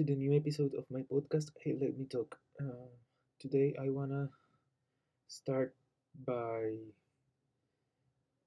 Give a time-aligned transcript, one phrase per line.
[0.00, 1.50] To the new episode of my podcast.
[1.60, 2.38] Hey, let me talk.
[2.58, 2.88] Uh,
[3.38, 4.30] today, I wanna
[5.28, 5.74] start
[6.24, 6.72] by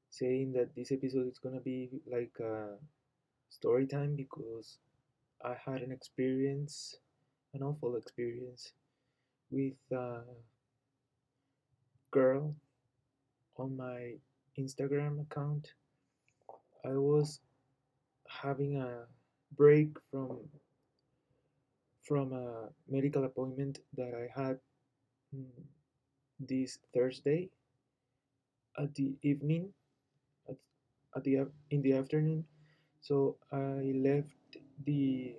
[0.10, 2.80] saying that this episode is gonna be like a
[3.52, 4.80] story time because
[5.46, 6.96] I had an experience,
[7.54, 8.74] an awful experience,
[9.52, 10.24] with a
[12.10, 12.56] girl
[13.58, 14.16] on my
[14.58, 15.76] Instagram account.
[16.84, 17.42] I was
[18.42, 19.06] having a
[19.56, 20.50] break from
[22.04, 24.60] from a medical appointment that I had
[25.36, 25.64] mm,
[26.40, 27.50] this Thursday
[28.78, 29.74] at the evening,
[30.50, 30.56] at,
[31.16, 32.46] at the in the afternoon.
[33.02, 35.36] So I left the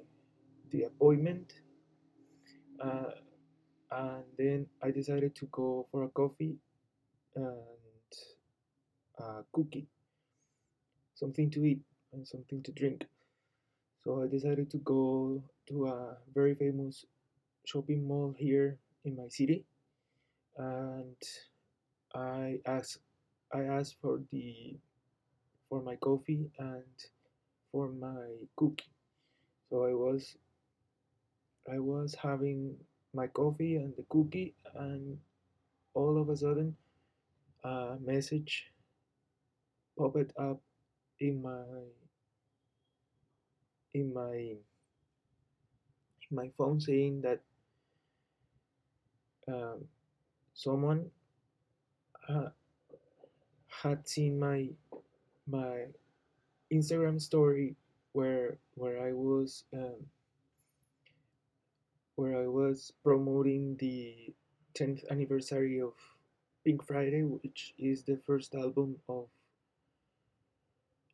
[0.71, 1.53] the appointment,
[2.83, 3.13] uh,
[3.91, 6.57] and then I decided to go for a coffee
[7.37, 7.55] and
[9.19, 9.87] a cookie,
[11.15, 11.81] something to eat
[12.13, 13.07] and something to drink.
[14.05, 17.07] So I decided to go to a very famous
[17.65, 19.65] shopping mall here in my city,
[20.59, 21.17] and
[22.15, 23.01] I asked
[23.53, 24.77] I asked for the
[25.69, 26.95] for my coffee and
[27.73, 28.93] for my cookie.
[29.71, 30.37] So I was
[31.67, 32.77] I was having
[33.15, 35.19] my coffee and the cookie, and
[35.95, 36.77] all of a sudden
[37.65, 38.71] a message
[39.97, 40.61] popped up
[41.21, 41.65] in my
[43.95, 44.59] in my in
[46.31, 47.41] my phone saying that
[49.49, 49.85] um,
[50.55, 51.11] someone
[52.29, 52.49] uh,
[53.69, 54.69] had seen my
[55.47, 55.87] my
[56.73, 57.77] Instagram story
[58.13, 60.07] where where I was um,
[62.17, 64.33] where I was promoting the
[64.75, 65.95] 10th anniversary of
[66.65, 69.27] Pink Friday, which is the first album of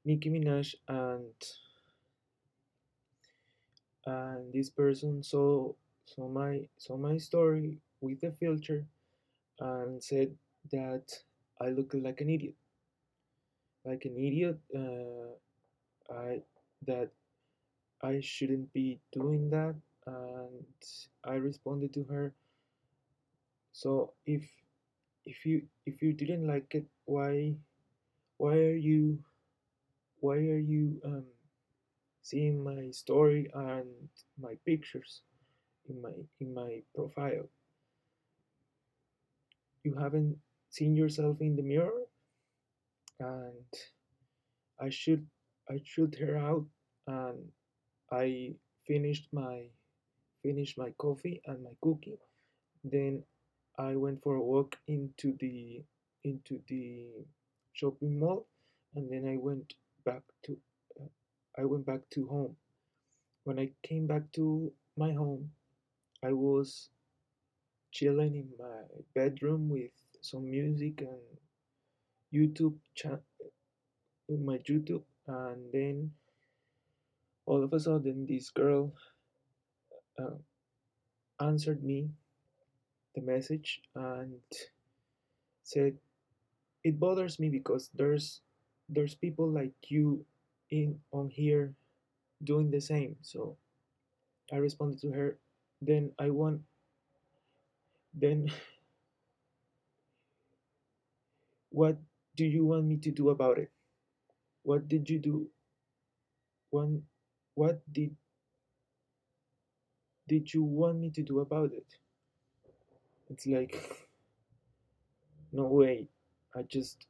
[0.05, 1.35] Nicki Minaj, and
[4.07, 5.73] and this person saw
[6.05, 8.87] saw my saw my story with the filter
[9.61, 10.37] and said
[10.73, 11.07] that
[11.61, 12.55] I look like an idiot,
[13.85, 14.59] like an idiot.
[14.75, 15.33] Uh,
[16.13, 16.43] I
[16.87, 17.11] that
[18.03, 20.67] I shouldn't be doing that, and
[21.25, 22.35] I responded to her.
[23.73, 24.49] So if
[25.25, 27.57] if you if you didn't like it, why
[28.39, 29.19] why are you
[30.21, 31.25] why are you um,
[32.23, 34.09] seeing my story and
[34.39, 35.23] my pictures
[35.89, 37.49] in my in my profile?
[39.85, 40.39] You haven't
[40.69, 42.07] seen yourself in the mirror,
[43.19, 43.67] and
[44.81, 45.27] I should
[45.69, 46.67] I should her out,
[47.07, 47.53] and
[48.11, 48.55] I
[48.87, 49.69] finished my
[50.43, 52.19] finished my coffee and my cookie.
[52.85, 53.23] Then
[53.79, 55.83] I went for a walk into the
[56.25, 57.09] into the
[57.73, 58.47] shopping mall,
[58.95, 60.57] and then I went back to
[61.57, 62.57] I went back to home.
[63.45, 65.53] When I came back to my home,
[66.23, 66.91] I was
[67.93, 68.83] chilling in my
[69.15, 71.21] bedroom with some music and
[72.33, 73.21] YouTube cha-
[74.31, 76.13] my YouTube, and then
[77.45, 78.95] all of a sudden this girl
[80.19, 80.37] uh,
[81.41, 82.11] answered me
[83.15, 84.41] the message and
[85.63, 85.97] said
[86.85, 88.43] it bothers me because there's
[88.89, 90.25] there's people like you
[90.71, 91.75] in on here
[92.45, 93.17] doing the same.
[93.23, 93.57] So
[94.53, 95.39] i responded to her
[95.81, 96.61] then i want
[98.15, 98.51] then
[101.71, 101.97] what
[102.37, 103.71] do you want me to do about it?
[104.63, 105.49] What did you do?
[106.71, 107.03] When,
[107.55, 108.17] what did
[110.29, 111.87] did you want me to do about it?
[113.29, 113.77] It's like
[115.53, 116.09] no way.
[116.55, 117.07] I just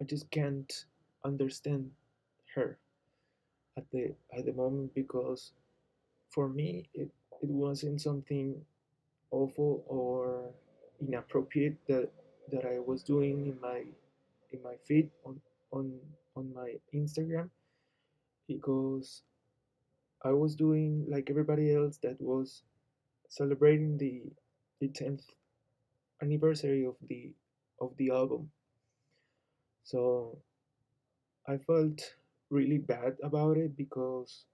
[0.00, 0.72] i just can't
[1.24, 1.90] understand
[2.54, 2.78] her
[3.76, 5.52] at the at the moment because
[6.30, 7.10] for me it,
[7.42, 8.54] it wasn't something
[9.30, 10.50] awful or
[11.00, 12.10] inappropriate that
[12.50, 13.84] that I was doing in my
[14.52, 15.40] in my feed on
[15.72, 15.98] on
[16.36, 17.50] on my Instagram
[18.48, 19.22] because
[20.24, 22.62] I was doing like everybody else that was
[23.28, 24.22] celebrating the
[24.80, 25.24] the 10th
[26.22, 27.32] anniversary of the
[27.80, 28.50] of the album.
[29.84, 30.38] So
[31.46, 32.14] I felt
[32.50, 34.44] really bad about it because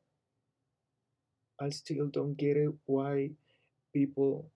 [1.61, 3.31] I still don't get it why
[3.93, 4.51] people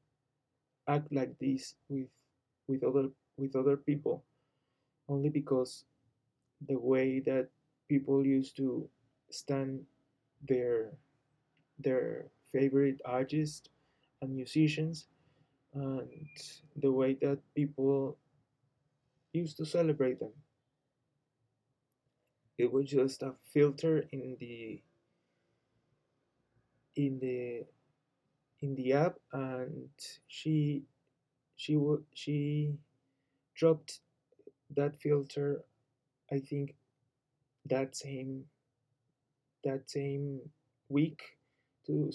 [0.88, 2.08] act like this with
[2.68, 3.08] with other
[3.38, 4.24] with other people.
[5.08, 5.84] Only because
[6.68, 7.48] the way that
[7.88, 8.88] people used to
[9.30, 9.82] stand
[10.48, 10.92] their
[11.78, 13.68] their favorite artists
[14.22, 15.06] and musicians
[15.74, 16.08] and
[16.76, 18.16] the way that people
[19.32, 20.32] used to celebrate them
[22.60, 24.80] it was just a filter in the
[26.96, 27.64] in the
[28.62, 29.88] in the app and
[30.28, 30.82] she
[31.56, 31.78] she
[32.14, 32.74] she
[33.54, 34.00] dropped
[34.76, 35.62] that filter
[36.32, 36.74] i think
[37.66, 38.44] that same
[39.64, 40.40] that same
[40.88, 41.22] week
[41.86, 42.12] to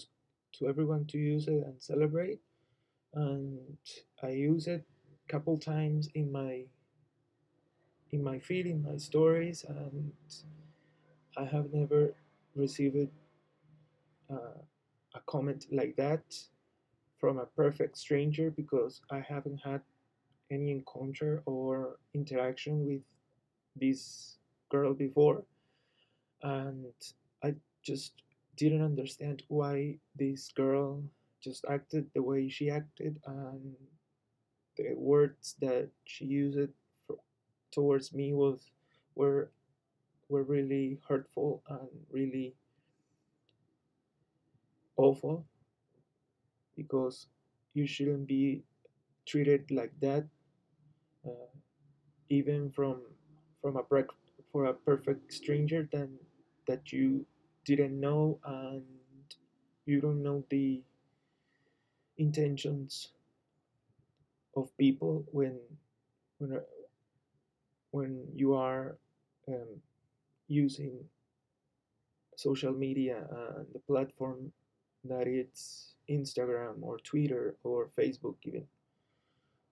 [0.53, 2.39] to everyone to use it and celebrate.
[3.13, 3.77] And
[4.23, 4.83] i use it
[5.27, 6.65] a couple times in my
[8.15, 10.11] in my feed in my stories and
[11.43, 12.01] i have never
[12.55, 13.09] received
[14.31, 14.59] uh,
[15.15, 16.23] a comment like that
[17.19, 19.81] from a perfect stranger because I haven't had
[20.51, 23.01] any encounter or interaction with
[23.75, 24.37] this
[24.69, 25.43] girl before.
[26.43, 26.93] And
[27.43, 28.13] I just
[28.57, 31.03] didn't understand why this girl
[31.41, 33.73] just acted the way she acted and
[34.77, 36.69] the words that she used
[37.75, 38.71] towards me was
[39.15, 39.51] were
[40.29, 42.55] were really hurtful and really
[44.97, 45.45] awful
[46.75, 47.27] because
[47.73, 48.63] you shouldn't be
[49.25, 50.25] treated like that
[51.25, 51.49] uh,
[52.29, 53.01] even from
[53.61, 54.07] from a break
[54.51, 56.17] for a perfect stranger then
[56.67, 57.25] that you
[57.65, 58.83] didn't know and
[59.85, 60.81] you don't know the
[62.17, 63.13] intentions
[64.55, 65.59] of people when
[66.39, 66.59] when
[67.95, 68.97] when you are
[69.47, 69.79] um,
[70.49, 70.99] using
[72.35, 74.51] social media and the platform
[75.05, 78.65] that it's Instagram or Twitter or Facebook even.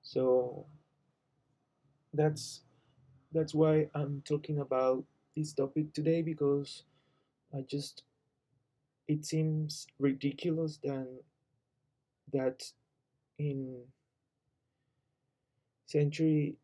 [0.03, 0.65] So
[2.13, 2.61] that's
[3.33, 5.03] that's why I'm talking about
[5.35, 6.83] this topic today because
[7.53, 8.03] I just
[9.09, 11.07] it seems ridiculous then
[12.31, 12.63] that
[13.37, 13.83] in
[15.87, 16.55] century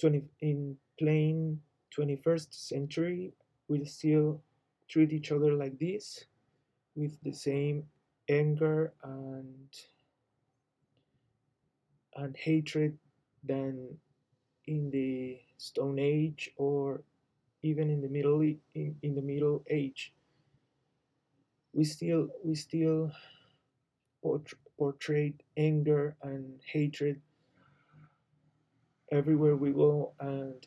[0.00, 1.60] 20 in plain
[1.96, 3.32] 21st century
[3.68, 4.42] we still
[4.88, 6.24] treat each other like this
[6.94, 7.84] with the same
[8.28, 9.68] anger and
[12.16, 12.96] and hatred
[13.42, 13.88] than
[14.66, 17.02] in the stone age or
[17.62, 20.12] even in the middle in, in the middle age.
[21.72, 23.10] We still we still
[24.78, 27.20] portray anger and hatred
[29.12, 30.66] everywhere we go and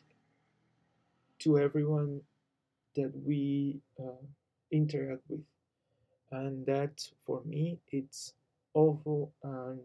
[1.40, 2.20] to everyone
[2.96, 4.24] that we uh,
[4.70, 5.42] interact with.
[6.32, 8.34] And that for me it's
[8.74, 9.80] awful and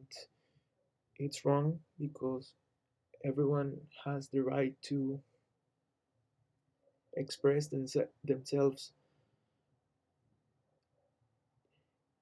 [1.18, 2.54] it's wrong because
[3.26, 5.20] everyone has the right to
[7.16, 8.92] express themse- themselves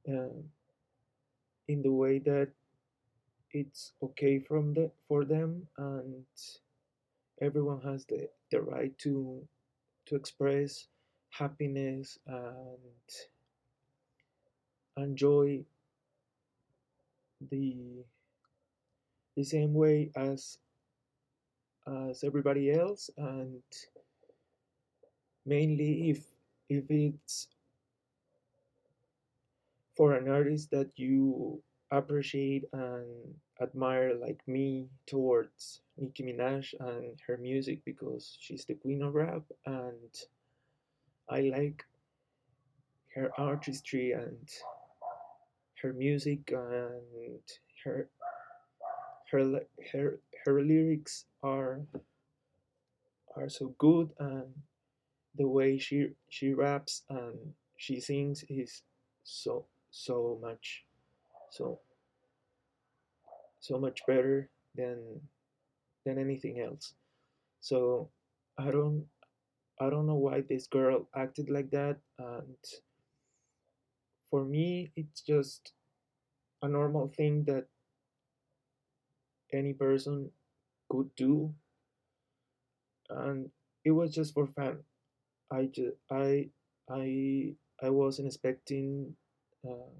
[0.07, 0.42] uh,
[1.68, 2.50] in the way that
[3.53, 6.25] it's okay from the, for them and
[7.42, 9.42] everyone has the, the right to
[10.06, 10.88] to express
[11.30, 12.77] happiness and
[14.98, 15.63] enjoy
[17.50, 18.03] the
[19.36, 20.57] the same way as
[21.88, 23.63] as everybody else and
[25.45, 26.24] mainly if
[26.69, 27.48] if it's
[29.95, 31.62] for an artist that you
[31.98, 39.04] appreciate and admire like me towards Nicki Minaj and her music because she's the queen
[39.04, 40.13] of rap and
[41.30, 41.84] I like
[43.15, 44.50] her artistry and
[45.82, 47.42] her music and
[47.84, 48.10] her
[49.32, 49.62] her
[49.92, 51.82] her her lyrics are
[53.36, 54.54] are so good and
[55.36, 58.84] the way she she raps and she sings is
[59.24, 60.86] so so much
[61.50, 61.80] so
[63.62, 65.22] so much better than
[66.06, 66.94] than anything else.
[67.62, 68.10] So
[68.60, 69.06] i don't
[69.80, 72.58] i don't know why this girl acted like that and
[74.32, 75.74] for me it's just
[76.63, 77.68] a normal thing that
[79.53, 80.32] any person
[80.89, 81.53] could do.
[83.10, 83.51] And
[83.86, 84.80] it was just for fun.
[85.51, 86.50] I just i
[86.89, 89.15] i i wasn't expecting
[89.68, 89.91] uh,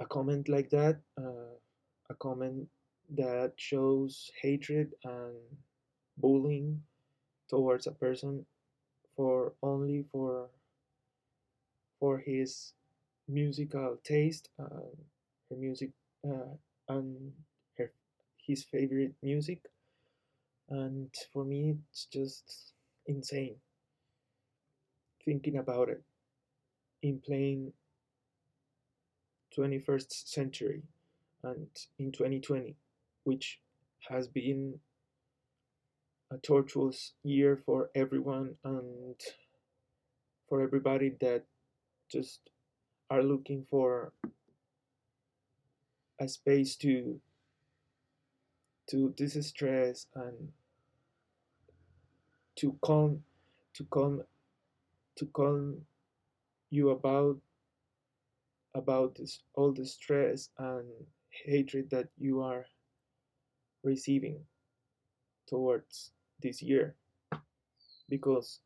[0.00, 1.54] a comment like that uh,
[2.10, 2.68] a comment
[3.16, 5.34] that shows hatred and
[6.18, 6.82] bullying
[7.48, 8.44] towards a person
[9.16, 10.48] for only for
[11.98, 12.72] for his
[13.28, 14.90] musical taste uh,
[15.48, 15.90] her music
[16.26, 16.54] uh,
[16.88, 17.32] and
[17.78, 17.92] her
[18.46, 19.60] his favorite music.
[20.68, 22.72] And for me it's just
[23.06, 23.56] insane
[25.24, 26.02] thinking about it
[27.02, 27.72] in plain
[29.56, 30.82] 21st century
[31.42, 31.68] and
[31.98, 32.74] in 2020
[33.24, 33.60] which
[34.08, 34.78] has been
[36.30, 39.16] a tortuous year for everyone and
[40.48, 41.44] for everybody that
[42.10, 42.50] just
[43.10, 44.12] are looking for
[46.20, 47.20] a space to
[48.88, 50.52] to distress and
[52.56, 53.22] to calm
[53.74, 54.22] to calm
[55.16, 55.80] to calm
[56.70, 57.38] you about
[58.74, 60.86] about this, all the stress and
[61.44, 62.66] hatred that you are
[63.82, 64.40] receiving
[65.48, 66.94] towards this year
[68.08, 68.60] because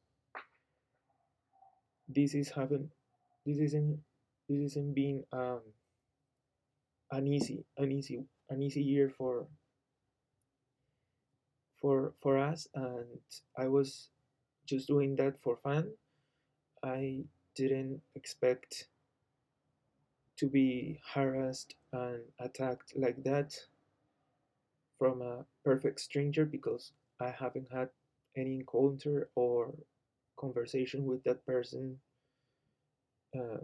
[2.08, 2.90] this is having
[3.46, 3.98] this isn't
[4.48, 5.60] this isn't being um,
[7.10, 9.46] an easy an easy an easy year for
[11.80, 13.20] for for us and
[13.58, 14.08] I was
[14.66, 15.90] just doing that for fun.
[16.82, 18.88] I didn't expect
[20.36, 23.54] to be harassed and attacked like that
[24.98, 27.90] from a perfect stranger because I haven't had
[28.36, 29.72] any encounter or
[30.36, 31.98] conversation with that person
[33.34, 33.58] uh,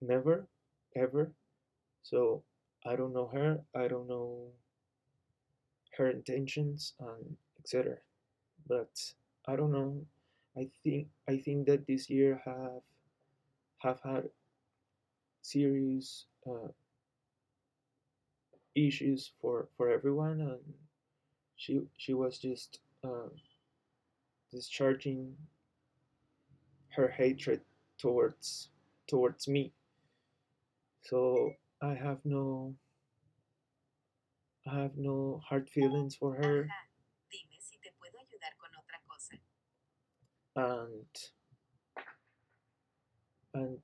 [0.00, 0.46] never
[0.96, 1.32] ever.
[2.02, 2.42] So
[2.86, 4.48] i don't know her i don't know
[5.96, 7.96] her intentions and etc
[8.68, 8.90] but
[9.48, 10.04] i don't know.
[10.56, 12.82] I think i think that this year have
[13.78, 14.30] have had
[15.42, 16.68] serious uh,
[18.74, 20.60] issues for for everyone and
[21.56, 23.28] she she was just uh,
[24.50, 25.36] discharging
[26.96, 27.60] her hatred
[27.98, 28.68] towards
[29.06, 29.72] towards me
[31.02, 32.74] so i have no
[34.70, 36.88] i have no hard feelings for her Ajá.
[37.30, 39.36] Dime si te puedo ayudar con otra cosa.
[40.56, 41.06] and
[43.54, 43.78] and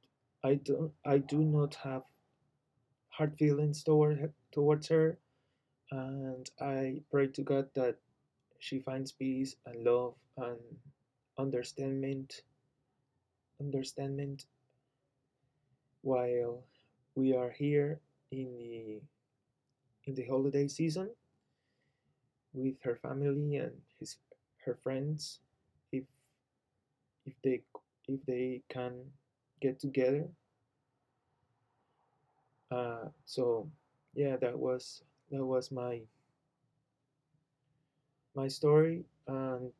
[0.49, 2.05] i do i do not have
[3.19, 5.19] hard feelings toward towards her
[5.90, 7.97] and i pray to god that
[8.59, 10.61] she finds peace and love and
[11.38, 12.28] understanding
[13.61, 14.38] understanding
[16.02, 16.62] while
[17.14, 18.00] we are here
[18.31, 19.00] in the
[20.07, 21.11] in the holiday season
[22.55, 24.17] with her family and his
[24.64, 25.40] her friends.
[25.93, 26.05] If
[27.26, 27.62] if they
[28.07, 28.95] if they can
[29.61, 30.27] get together.
[32.71, 33.71] Uh, so
[34.15, 36.00] yeah that was that was my
[38.35, 39.05] my story.
[39.27, 39.73] And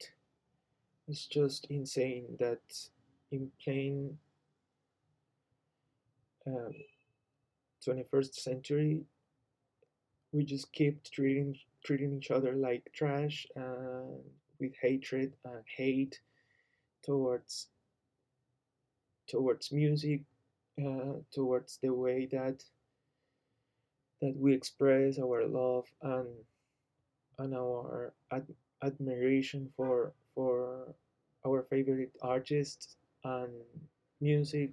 [1.07, 2.61] it's just insane that
[3.31, 4.19] in plain
[6.47, 6.73] um,
[7.87, 9.03] 21st century
[10.33, 14.21] we just keep treating treating each other like trash and
[14.61, 16.21] with hatred and hate
[17.03, 17.69] towards
[19.29, 20.23] towards music
[20.85, 22.65] uh, towards the way that
[24.21, 26.29] that we express our love and
[27.39, 30.95] and our ad- admiration for for
[31.47, 33.53] our favorite artists and
[34.21, 34.71] music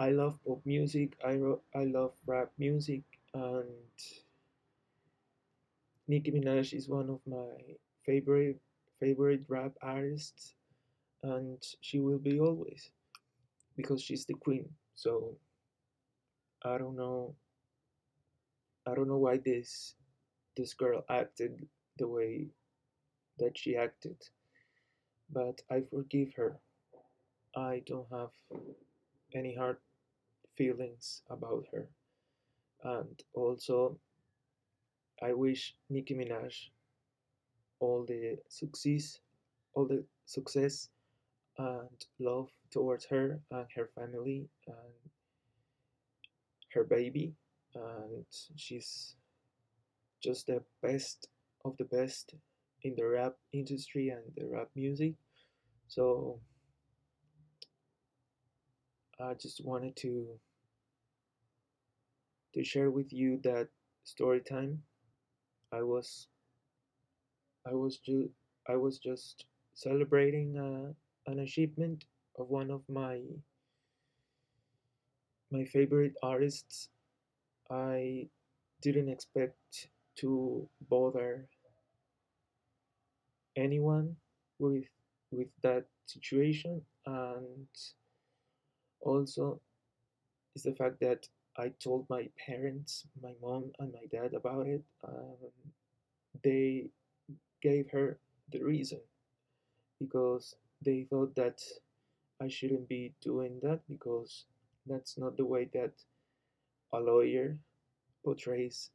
[0.00, 1.16] I love pop music.
[1.24, 3.02] I, ro- I love rap music,
[3.34, 3.68] and
[6.08, 8.60] Nicki Minaj is one of my favorite
[8.98, 10.56] favorite rap artists,
[11.22, 12.90] and she will be always
[13.78, 14.68] because she's the queen.
[14.96, 15.36] So
[16.64, 17.36] I don't know.
[18.86, 19.94] I don't know why this
[20.56, 21.66] this girl acted
[21.98, 22.48] the way
[23.38, 24.16] that she acted,
[25.32, 26.58] but I forgive her.
[27.56, 28.34] I don't have
[29.34, 29.76] any hard
[30.56, 31.88] feelings about her,
[32.82, 33.96] and also
[35.22, 36.54] I wish Nicki Minaj
[37.78, 39.20] all the success,
[39.74, 40.88] all the success
[41.58, 45.10] and love towards her and her family and
[46.72, 47.34] her baby.
[47.74, 48.24] And
[48.56, 49.14] she's
[50.22, 51.28] just the best
[51.64, 52.34] of the best
[52.82, 55.14] in the rap industry and the rap music.
[55.88, 56.40] So
[59.20, 60.40] I just wanted to
[62.52, 63.68] to share with you that
[64.04, 64.82] story time.
[65.72, 66.28] I was
[67.64, 68.32] I was ju-
[68.66, 70.92] I was just celebrating uh,
[71.28, 72.06] an achievement
[72.38, 73.20] of one of my
[75.50, 76.88] my favorite artists.
[77.70, 78.28] I
[78.80, 81.46] didn't expect to bother
[83.56, 84.16] anyone
[84.58, 84.88] with
[85.30, 87.68] with that situation and
[89.00, 89.60] also
[90.56, 94.82] is the fact that I told my parents, my mom and my dad about it.
[95.06, 95.50] Um,
[96.44, 96.90] they
[97.60, 98.18] gave her
[98.52, 99.00] the reason
[99.98, 101.60] because they thought that
[102.40, 104.44] I shouldn't be doing that because
[104.86, 105.92] that's not the way that
[106.92, 107.58] a lawyer
[108.24, 108.90] portrays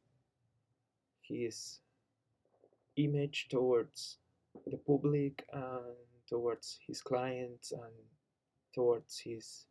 [1.22, 1.80] his
[2.96, 4.18] image towards
[4.66, 5.96] the public and
[6.28, 7.92] towards his clients and
[8.74, 9.66] towards his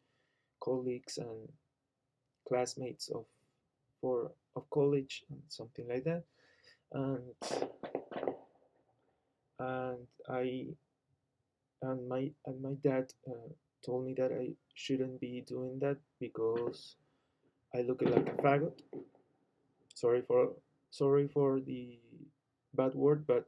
[0.59, 1.49] colleagues and
[2.47, 3.25] classmates of
[4.01, 6.23] for of college and something like that.
[6.91, 7.21] And
[9.59, 10.67] and I
[11.83, 13.51] and my and my dad uh,
[13.85, 16.95] told me that I shouldn't be doing that because
[17.75, 18.79] I look like a faggot.
[19.93, 20.53] Sorry for
[20.91, 21.99] sorry for the
[22.73, 23.47] bad word, but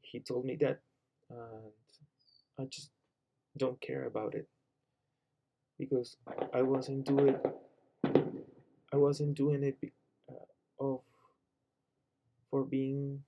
[0.00, 0.80] he told me that,
[1.30, 1.72] and
[2.58, 2.90] I just
[3.56, 4.48] don't care about it
[5.78, 6.16] because
[6.54, 7.36] I wasn't doing
[8.92, 9.78] I wasn't doing it
[10.30, 10.46] uh,
[10.78, 11.00] of
[12.50, 13.24] for being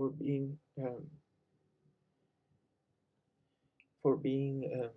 [0.00, 1.04] for being um,
[4.02, 4.96] for being um,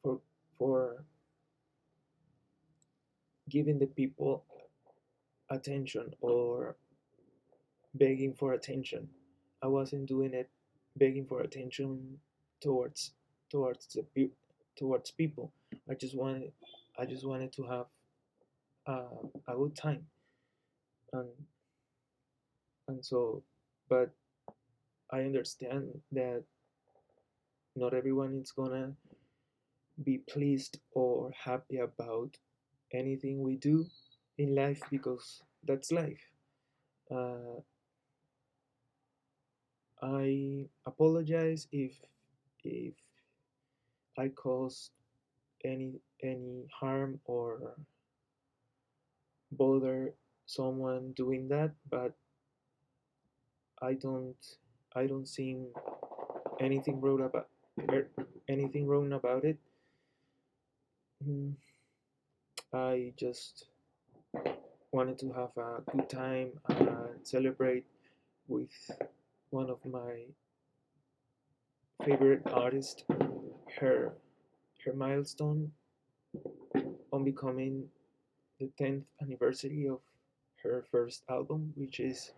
[0.00, 0.20] for
[0.56, 1.04] for
[3.50, 4.44] giving the people
[5.50, 6.76] attention or
[7.94, 9.08] begging for attention.
[9.60, 10.48] I wasn't doing it
[10.96, 12.16] begging for attention
[12.60, 13.10] towards
[13.50, 14.36] towards the pe-
[14.78, 15.52] towards people.
[15.90, 16.52] I just wanted
[16.96, 17.86] I just wanted to have
[18.86, 20.06] uh, a good time
[21.12, 21.28] and
[22.88, 23.42] and so
[23.88, 24.10] but
[25.10, 26.44] I understand that
[27.76, 28.94] not everyone is gonna
[30.04, 32.36] be pleased or happy about
[32.92, 33.86] anything we do
[34.38, 36.20] in life because that's life.
[37.10, 37.60] Uh,
[40.02, 41.98] I apologize if
[42.62, 42.94] if
[44.16, 44.90] I caused
[45.64, 47.76] any any harm or
[49.52, 50.14] bother
[50.46, 52.12] someone doing that, but
[53.82, 54.36] I don't
[54.94, 55.56] I don't see
[56.60, 57.48] anything wrong about
[57.90, 58.06] er,
[58.48, 59.58] anything wrong about it.
[61.26, 61.54] Mm,
[62.72, 63.66] I just
[64.92, 67.84] wanted to have a good time and celebrate
[68.46, 68.70] with
[69.50, 70.26] one of my
[72.04, 73.02] favorite artists,
[73.80, 74.12] her
[74.84, 75.72] her milestone
[77.12, 77.88] on becoming
[78.60, 80.00] the 10th anniversary of
[80.62, 82.32] her first album, which is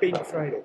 [0.00, 0.62] Pink Friday.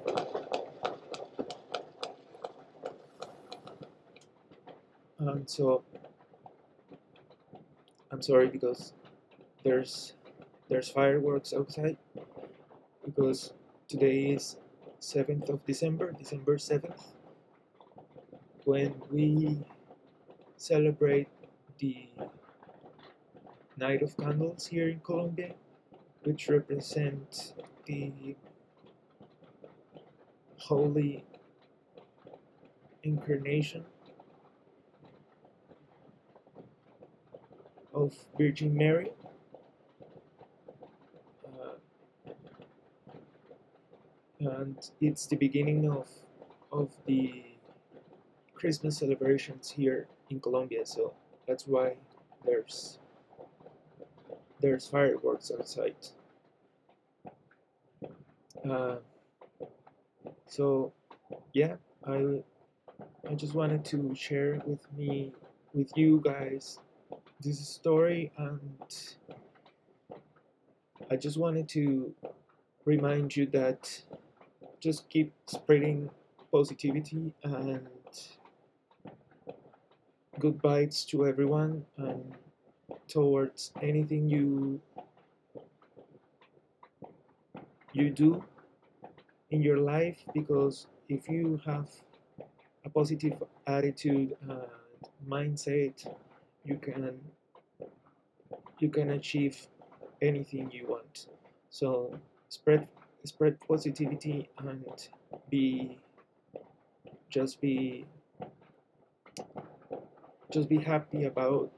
[5.48, 5.84] So
[8.12, 8.94] I'm sorry because
[9.64, 10.14] there's
[10.70, 11.98] there's fireworks outside
[13.06, 13.54] because
[13.88, 14.58] today is
[15.00, 17.14] 7th of December, December 7th,
[18.66, 19.64] when we
[20.58, 21.28] celebrate
[21.78, 22.10] the
[23.78, 25.54] Night of Candles here in Colombia,
[26.26, 27.54] which represent
[27.86, 28.36] the
[30.58, 31.24] holy
[33.04, 33.86] incarnation
[37.94, 39.12] of Virgin Mary.
[41.48, 42.32] Uh,
[44.40, 46.10] and it's the beginning of
[46.72, 47.44] of the
[48.56, 51.14] Christmas celebrations here in Colombia, so
[51.48, 51.96] that's why
[52.46, 53.00] there's
[54.66, 55.96] there's fireworks outside.
[58.68, 58.96] Uh,
[60.48, 60.92] so
[61.54, 62.42] yeah, I
[63.30, 65.34] I just wanted to share with me
[65.76, 66.80] with you guys
[67.42, 68.90] this story and
[71.12, 72.16] I just wanted to
[72.86, 74.02] remind you that
[74.80, 76.10] just keep spreading
[76.52, 77.88] positivity and
[80.40, 82.34] good vibes to everyone and
[83.08, 84.82] towards anything you
[87.94, 88.44] you do
[89.52, 91.88] in your life because if you have
[92.84, 94.62] a positive attitude and
[95.28, 96.14] mindset
[96.66, 97.20] you can
[98.80, 99.68] you can achieve
[100.22, 101.28] anything you want.
[101.70, 102.18] So
[102.50, 102.88] spread
[103.24, 104.86] spread positivity and
[105.50, 105.98] be
[107.30, 108.06] just be
[110.52, 111.72] just be happy about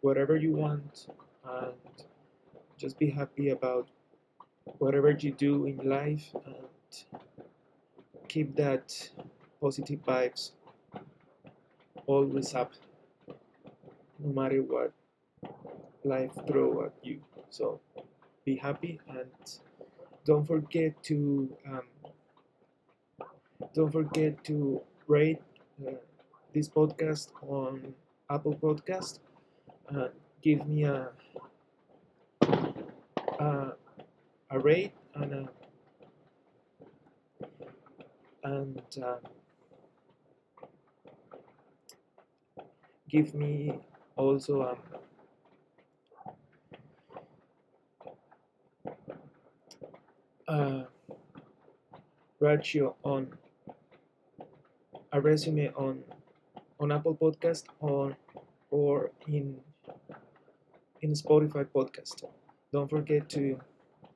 [0.00, 1.06] whatever you want
[1.44, 1.74] and
[2.76, 3.88] just be happy about
[4.78, 7.20] whatever you do in life and
[8.28, 9.10] keep that
[9.60, 10.52] positive vibes
[12.06, 12.72] always up
[14.18, 14.92] no matter what
[16.04, 17.20] life throw at you.
[17.50, 17.80] So
[18.44, 19.30] be happy and
[20.24, 21.82] don't forget to um,
[23.74, 25.40] don't forget to rate
[25.86, 25.92] uh,
[26.54, 27.94] this podcast on
[28.30, 29.20] apple podcast
[29.94, 30.08] uh,
[30.42, 31.08] give me a,
[33.40, 33.72] a
[34.50, 35.48] a rate and a,
[38.44, 38.82] and
[43.08, 43.78] give me
[44.16, 44.78] also um,
[50.48, 50.86] a
[52.40, 53.38] ratio on
[55.12, 56.02] a resume on
[56.80, 58.16] on Apple Podcast or
[58.70, 59.60] or in
[61.02, 62.24] in Spotify podcast.
[62.72, 63.58] Don't forget to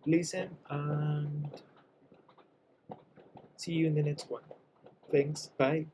[0.06, 1.50] listen and
[3.56, 4.42] see you in the next one.
[5.10, 5.50] Thanks.
[5.56, 5.86] Bye.